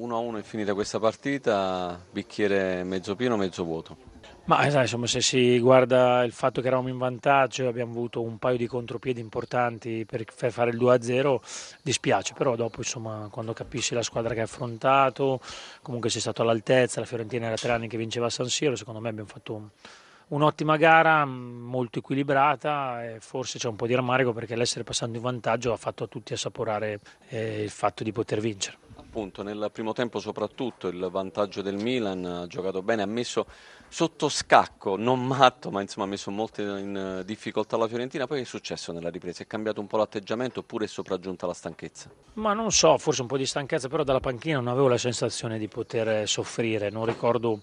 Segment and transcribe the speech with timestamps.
[0.00, 4.10] 1-1 è finita questa partita, bicchiere mezzo pieno, mezzo vuoto.
[4.44, 8.38] Ma eh, insomma, se si guarda il fatto che eravamo in vantaggio, abbiamo avuto un
[8.38, 11.38] paio di contropiedi importanti per fare il 2-0,
[11.82, 15.40] dispiace, però dopo insomma, quando capisci la squadra che ha affrontato,
[15.82, 18.98] comunque sei stato all'altezza, la Fiorentina era tre anni che vinceva a San Siro, secondo
[18.98, 19.68] me abbiamo fatto un,
[20.28, 25.20] un'ottima gara, molto equilibrata e forse c'è un po' di rammarico perché l'essere passato in
[25.20, 26.98] vantaggio ha fatto a tutti assaporare
[27.28, 32.24] eh, il fatto di poter vincere appunto nel primo tempo soprattutto il vantaggio del Milan,
[32.24, 33.44] ha giocato bene, ha messo
[33.88, 38.28] sotto scacco, non matto, ma insomma ha messo molto in difficoltà la Fiorentina.
[38.28, 39.42] Poi che è successo nella ripresa?
[39.42, 42.08] È cambiato un po' l'atteggiamento oppure è sopraggiunta la stanchezza?
[42.34, 45.58] Ma non so, forse un po' di stanchezza, però dalla panchina non avevo la sensazione
[45.58, 47.62] di poter soffrire, non ricordo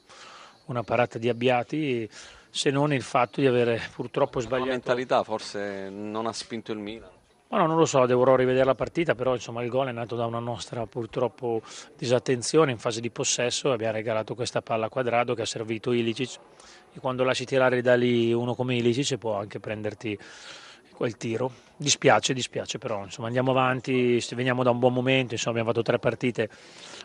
[0.65, 2.09] una parata di Abbiati
[2.49, 4.65] se non il fatto di avere purtroppo sbagliato.
[4.65, 7.15] La mentalità forse non ha spinto il Milan.
[7.49, 10.17] Ma no, non lo so, dovrò rivedere la partita, però insomma il gol è nato
[10.17, 11.61] da una nostra purtroppo
[11.95, 16.39] disattenzione in fase di possesso, abbiamo regalato questa palla a quadrado che ha servito Ilicic
[16.93, 20.19] e quando lasci tirare da lì uno come Ilicic può anche prenderti
[20.97, 21.51] quel tiro.
[21.79, 25.99] Dispiace, dispiace, però insomma andiamo avanti, veniamo da un buon momento, insomma abbiamo fatto tre
[25.99, 26.49] partite,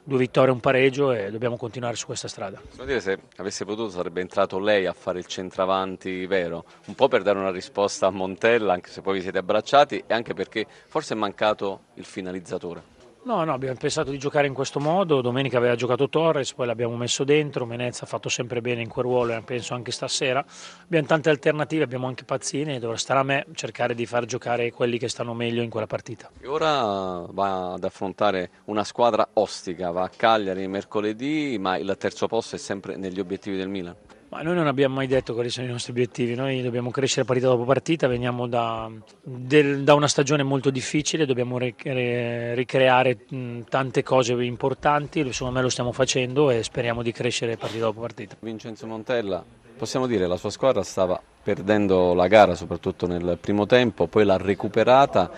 [0.03, 2.59] due vittorie e un pareggio e dobbiamo continuare su questa strada.
[2.59, 7.09] Possiamo dire se avesse potuto sarebbe entrato lei a fare il centravanti vero, un po'
[7.09, 10.67] per dare una risposta a Montella, anche se poi vi siete abbracciati, e anche perché
[10.87, 12.92] forse è mancato il finalizzatore.
[13.25, 15.21] No, no, abbiamo pensato di giocare in questo modo.
[15.21, 17.65] Domenica aveva giocato Torres, poi l'abbiamo messo dentro.
[17.65, 20.45] Menez ha fatto sempre bene in quel ruolo e penso anche stasera.
[20.83, 24.73] Abbiamo tante alternative, abbiamo anche Pazzini e dovrà stare a me cercare di far giocare
[24.73, 26.31] quelli che stanno meglio in quella partita.
[26.41, 32.27] E ora va ad affrontare una squadra ostica, va a Cagliari mercoledì, ma il terzo
[32.27, 33.95] posto è sempre negli obiettivi del Milan.
[34.33, 37.49] Ma noi non abbiamo mai detto quali sono i nostri obiettivi, noi dobbiamo crescere partita
[37.49, 38.91] dopo partita, veniamo da,
[39.23, 43.27] del, da una stagione molto difficile, dobbiamo ricreare
[43.69, 48.37] tante cose importanti, secondo me lo stiamo facendo e speriamo di crescere partita dopo partita.
[48.41, 49.45] Vincenzo Montella,
[49.77, 54.25] possiamo dire che la sua squadra stava perdendo la gara soprattutto nel primo tempo, poi
[54.25, 55.31] l'ha recuperata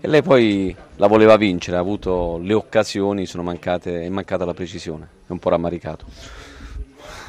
[0.00, 5.08] e lei poi la voleva vincere, ha avuto le occasioni, mancate, è mancata la precisione,
[5.28, 6.50] è un po' rammaricato.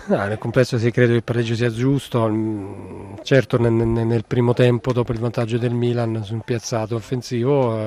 [0.05, 4.53] No, nel complesso si credo che il pareggio sia giusto, mm, certo nel, nel, primo
[4.53, 7.83] tempo dopo il vantaggio del Milan su un piazzato offensivo eh,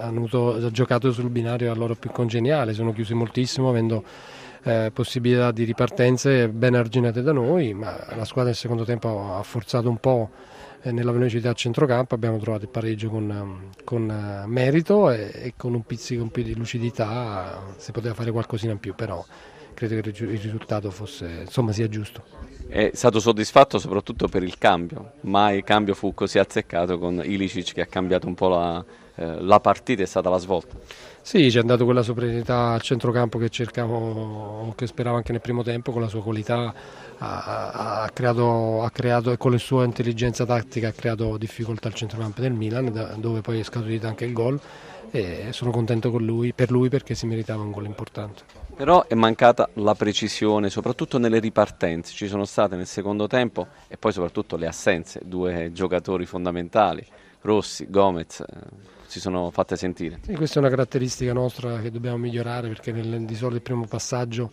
[0.00, 4.02] hanno, giocato sul binario a loro più congeniale, sono chiusi moltissimo avendo
[4.62, 9.42] eh, possibilità di ripartenze ben arginate da noi, ma la squadra nel secondo tempo ha
[9.42, 10.30] forzato un po'
[10.80, 15.52] eh, nella velocità a centrocampo, abbiamo trovato il pareggio con, con uh, merito e, e,
[15.54, 19.22] con un pizzico un più di lucidità si poteva fare qualcosina in più, però
[19.76, 22.24] credo che il risultato fosse, insomma, sia giusto.
[22.66, 27.74] È stato soddisfatto soprattutto per il cambio, mai il cambio fu così azzeccato con Ilicic
[27.74, 28.84] che ha cambiato un po' la,
[29.16, 30.76] eh, la partita, è stata la svolta.
[31.20, 35.64] Sì, ci ha dato quella sopranità al centrocampo che cercavo, che speravo anche nel primo
[35.64, 36.72] tempo, con la sua qualità
[37.18, 41.94] ha, ha, creato, ha creato, e con la sua intelligenza tattica ha creato difficoltà al
[41.94, 44.60] centrocampo del Milan, dove poi è scaturito anche il gol
[45.10, 48.42] e sono contento lui, per lui perché si meritava un gol importante.
[48.76, 53.96] Però è mancata la precisione, soprattutto nelle ripartenze, ci sono state nel secondo tempo e
[53.96, 57.04] poi soprattutto le assenze, due giocatori fondamentali,
[57.40, 60.20] Rossi, Gomez, eh, si sono fatte sentire.
[60.22, 63.86] Sì, questa è una caratteristica nostra che dobbiamo migliorare perché nel, di solito il primo
[63.86, 64.50] passaggio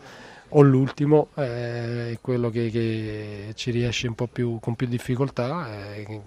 [0.56, 5.96] o l'ultimo eh, è quello che, che, ci riesce un po' più, con più difficoltà,
[5.96, 6.22] eh,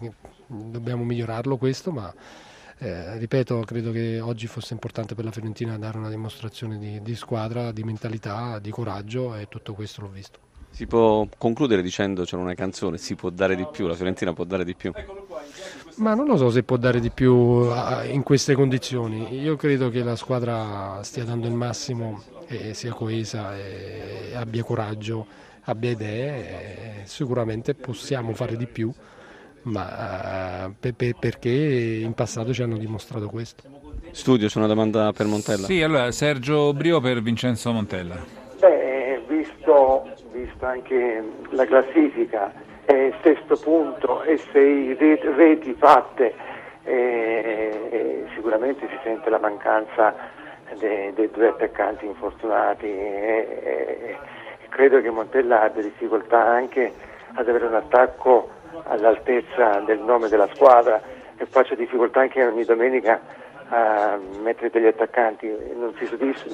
[0.47, 2.13] dobbiamo migliorarlo questo, ma
[2.79, 7.15] eh, ripeto, credo che oggi fosse importante per la Fiorentina dare una dimostrazione di, di
[7.15, 10.41] squadra, di mentalità, di coraggio e tutto questo l'ho visto.
[10.71, 14.45] Si può concludere dicendo c'è una canzone, si può dare di più, la Fiorentina può
[14.45, 14.93] dare di più.
[15.97, 17.69] Ma non lo so se può dare di più
[18.11, 19.41] in queste condizioni.
[19.41, 25.27] Io credo che la squadra stia dando il massimo e sia coesa e abbia coraggio,
[25.65, 27.03] abbia idee.
[27.05, 28.93] Sicuramente possiamo fare di più
[29.67, 33.65] ma per, perché in passato ci hanno dimostrato questo.
[34.13, 35.67] Studio, c'è una domanda per Montella.
[35.67, 38.17] Sì, allora Sergio Brio per Vincenzo Montella.
[38.61, 42.53] Beh, visto, visto anche la classifica,
[42.87, 46.35] eh, sesto punto e sei reti, reti fatte,
[46.85, 50.15] eh, sicuramente si sente la mancanza
[50.79, 54.17] dei, dei due attaccanti infortunati e
[54.69, 56.93] credo che Montella abbia difficoltà anche
[57.35, 58.51] ad avere un attacco
[58.85, 61.01] all'altezza del nome della squadra
[61.37, 63.21] e faccio difficoltà anche ogni domenica
[63.69, 66.09] a mettere degli attaccanti, non si,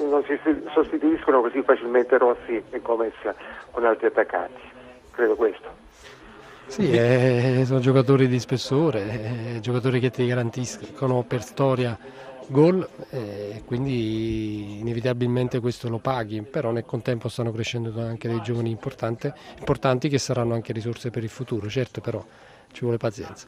[0.07, 0.39] non si
[0.71, 3.13] sostituiscono così facilmente Rossi e Gomez
[3.71, 4.61] con altri attaccanti,
[5.11, 5.69] credo questo.
[6.67, 11.97] Sì, eh, sono giocatori di spessore, eh, giocatori che ti garantiscono per storia
[12.47, 18.69] gol e quindi inevitabilmente questo lo paghi, però nel contempo stanno crescendo anche dei giovani
[18.71, 22.23] importanti che saranno anche risorse per il futuro, certo però
[22.71, 23.45] ci vuole pazienza.